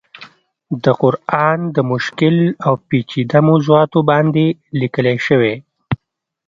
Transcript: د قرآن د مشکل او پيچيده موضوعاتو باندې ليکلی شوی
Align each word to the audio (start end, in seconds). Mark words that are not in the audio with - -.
د 0.83 0.85
قرآن 1.01 1.59
د 1.75 1.77
مشکل 1.91 2.37
او 2.65 2.73
پيچيده 2.87 3.39
موضوعاتو 3.49 3.99
باندې 4.09 4.45
ليکلی 4.81 5.17
شوی 5.27 5.53